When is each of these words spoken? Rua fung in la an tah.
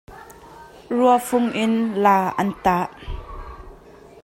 Rua 0.89 1.17
fung 1.27 1.47
in 1.63 1.73
la 2.03 2.15
an 2.41 2.49
tah. 2.63 2.87